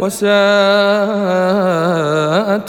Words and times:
وساءت 0.00 0.28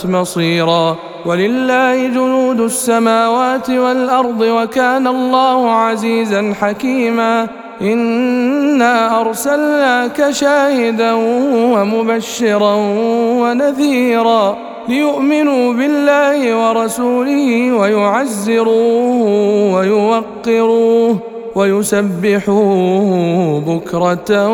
مصيرا. 0.06 0.96
ولله 1.26 2.06
جنود 2.06 2.60
السماوات 2.60 3.70
والأرض 3.70 4.40
وكان 4.40 5.06
الله 5.06 5.70
عزيزا 5.70 6.54
حكيما. 6.60 7.48
إنا 7.82 9.20
أرسلناك 9.20 10.30
شاهدا 10.30 11.12
ومبشرا 11.74 12.74
ونذيرا 13.42 14.56
ليؤمنوا 14.88 15.72
بالله 15.72 16.56
ورسوله 16.56 17.72
ويعزروه 17.72 19.22
ويوقروه. 19.74 21.29
ويسبحوه 21.54 23.10
بكرة 23.66 24.48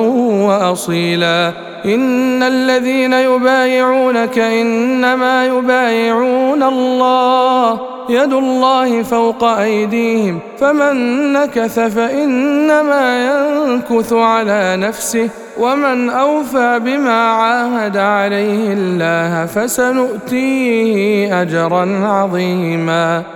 وأصيلا. 0.46 1.52
إن 1.84 2.42
الذين 2.42 3.12
يبايعونك 3.12 4.38
إنما 4.38 5.46
يبايعون 5.46 6.62
الله. 6.62 7.80
يد 8.08 8.32
الله 8.32 9.02
فوق 9.02 9.44
أيديهم. 9.44 10.38
فمن 10.58 11.32
نكث 11.32 11.78
فإنما 11.78 13.26
ينكث 13.26 14.12
على 14.12 14.76
نفسه. 14.76 15.28
ومن 15.60 16.10
أوفى 16.10 16.80
بما 16.84 17.20
عاهد 17.30 17.96
عليه 17.96 18.72
الله 18.72 19.46
فسنؤتيه 19.46 21.42
أجرا 21.42 22.06
عظيما. 22.06 23.35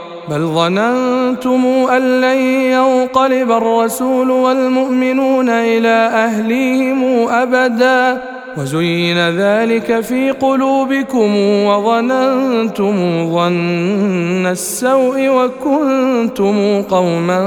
بل 0.29 0.41
ظننتم 0.41 1.65
أن 1.91 2.21
لن 2.21 2.37
ينقلب 2.71 3.51
الرسول 3.51 4.31
والمؤمنون 4.31 5.49
إلى 5.49 6.09
أهليهم 6.13 7.27
أبدا 7.29 8.21
وزين 8.57 9.29
ذلك 9.29 9.99
في 9.99 10.31
قلوبكم 10.31 11.35
وظننتم 11.65 12.95
ظن 13.33 14.45
السوء 14.45 15.27
وكنتم 15.29 16.81
قوما 16.81 17.39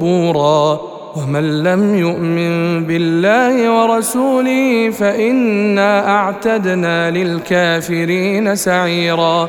بورا 0.00 0.80
ومن 1.16 1.62
لم 1.62 1.94
يؤمن 1.94 2.84
بالله 2.84 3.82
ورسوله 3.82 4.90
فإنا 4.90 6.08
أعتدنا 6.08 7.10
للكافرين 7.10 8.56
سعيرا 8.56 9.48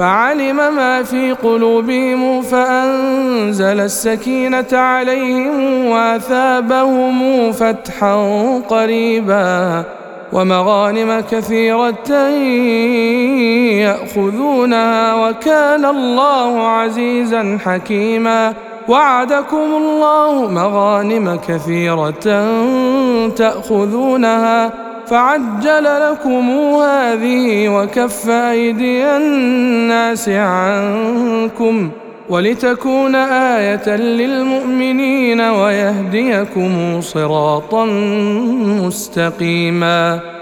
فعلم 0.00 0.56
ما 0.56 1.02
في 1.02 1.32
قلوبهم 1.32 2.42
فأنزل 2.42 3.80
السكينة 3.80 4.66
عليهم 4.72 5.86
وأثابهم 5.86 7.52
فتحا 7.52 8.14
قريبا 8.68 9.84
ومغانم 10.32 11.24
كثيرة 11.30 12.12
يأخذونها 13.84 15.14
وكان 15.14 15.84
الله 15.84 16.68
عزيزا 16.68 17.58
حكيما 17.64 18.54
وعدكم 18.88 19.56
الله 19.56 20.50
مغانم 20.50 21.40
كثيرة 21.48 22.44
تأخذونها 23.36 24.72
فعجل 25.10 25.84
لكم 25.84 26.50
هذه 26.82 27.59
وكف 27.82 28.28
أيدي 28.28 29.16
الناس 29.16 30.28
عنكم 30.28 31.90
ولتكون 32.28 33.14
آية 33.14 33.96
للمؤمنين 33.96 35.40
ويهديكم 35.40 37.00
صراطا 37.00 37.84
مستقيما 38.84 40.20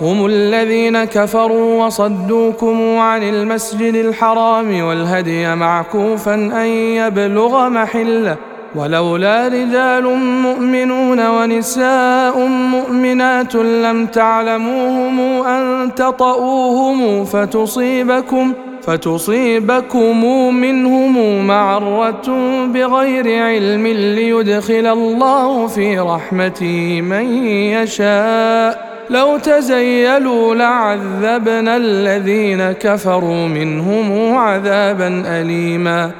هم 0.00 0.26
الذين 0.26 1.04
كفروا 1.04 1.84
وصدوكم 1.86 2.98
عن 2.98 3.22
المسجد 3.22 3.94
الحرام 3.94 4.84
والهدي 4.84 5.54
معكوفا 5.54 6.34
أن 6.34 6.66
يبلغ 6.66 7.68
محله 7.68 8.36
ولولا 8.74 9.48
رجال 9.48 10.04
مؤمنون 10.42 11.26
ونساء 11.26 12.38
مؤمنات 12.48 13.54
لم 13.54 14.06
تعلموهم 14.06 15.46
أن 15.46 15.94
تطئوهم 15.94 17.24
فتصيبكم 17.24 18.52
فتصيبكم 18.82 20.24
منهم 20.54 21.46
معرة 21.46 22.26
بغير 22.66 23.42
علم 23.44 23.86
ليدخل 23.86 24.86
الله 24.86 25.66
في 25.66 25.98
رحمته 25.98 27.00
من 27.00 27.44
يشاء. 27.46 28.89
لو 29.10 29.36
تزيلوا 29.36 30.54
لعذبنا 30.54 31.76
الذين 31.76 32.72
كفروا 32.72 33.48
منهم 33.48 34.36
عذابا 34.36 35.22
اليما. 35.26 36.10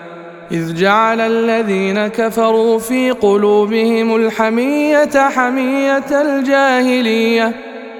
إذ 0.52 0.74
جعل 0.74 1.20
الذين 1.20 2.06
كفروا 2.06 2.78
في 2.78 3.10
قلوبهم 3.10 4.16
الحمية 4.16 5.28
حمية 5.36 6.10
الجاهلية 6.10 7.52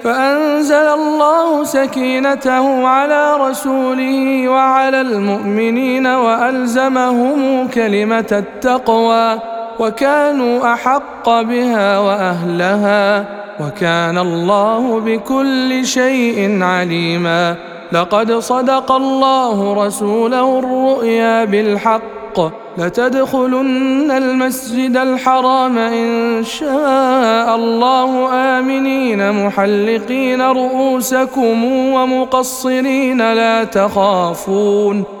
فأنزل 0.03 0.75
الله 0.75 1.63
سكينته 1.63 2.87
على 2.87 3.37
رسوله 3.49 4.49
وعلى 4.49 5.01
المؤمنين 5.01 6.07
وألزمهم 6.07 7.67
كلمة 7.67 8.31
التقوى. 8.31 9.39
وكانوا 9.79 10.73
أحق 10.73 11.29
بها 11.29 11.99
وأهلها 11.99 13.25
وكان 13.59 14.17
الله 14.17 14.99
بكل 14.99 15.85
شيء 15.85 16.63
عليما 16.63 17.55
لقد 17.91 18.33
صدق 18.33 18.91
الله 18.91 19.85
رسوله 19.85 20.59
الرؤيا 20.59 21.45
بالحق 21.45 22.39
لتدخلن 22.77 24.11
المسجد 24.11 24.97
الحرام 24.97 25.77
إن 25.77 26.43
شاء 26.43 27.55
الله 27.55 28.33
آمنين 28.33 29.45
محلقين 29.45 30.41
رؤوسكم 30.41 31.63
ومقصرين 31.93 33.17
لا 33.17 33.63
تخافون 33.63 35.20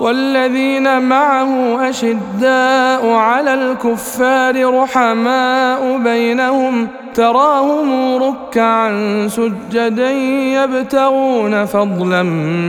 والذين 0.00 1.02
معه 1.02 1.80
أشداء 1.90 3.08
على 3.10 3.54
الكفار 3.54 4.82
رحماء 4.82 5.98
بينهم 5.98 6.88
تراهم 7.14 8.16
ركعا 8.22 9.28
سجدا 9.28 10.10
يبتغون 10.10 11.64
فضلا 11.64 12.22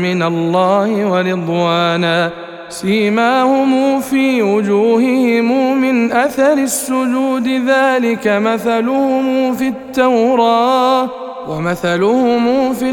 من 0.03 0.23
الله 0.23 1.05
ورضوانا 1.05 2.31
سيماهم 2.69 3.99
في 3.99 4.41
وجوههم 4.41 5.77
من 5.81 6.11
أثر 6.11 6.53
السجود 6.53 7.47
ذلك 7.47 8.27
مثلهم 8.27 9.53
في 9.53 9.67
التوراة 9.67 11.09
ومثلهم 11.49 12.73
في 12.73 12.89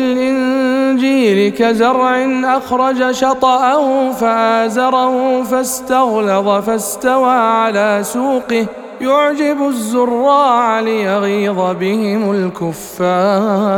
الإنجيل 0.94 1.53
كزرع 1.53 2.27
أخرج 2.44 3.10
شطأه 3.10 4.13
فآزره 4.13 5.43
فاستغلظ 5.43 6.48
فاستوى 6.48 7.31
على 7.31 7.98
سوقه. 8.03 8.67
يعجب 9.01 9.69
الزراع 9.69 10.81
ليغيظ 10.81 11.77
بهم 11.81 12.31
الكفار. 12.31 13.74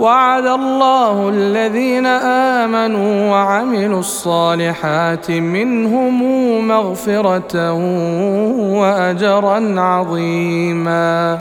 وعد 0.00 0.46
الله 0.46 1.28
الذين 1.28 2.06
آمنوا 2.06 3.30
وعملوا 3.30 4.00
الصالحات 4.00 5.30
منهم 5.30 6.68
مغفرة 6.68 7.72
وأجرا 8.80 9.80
عظيما. 9.80 11.38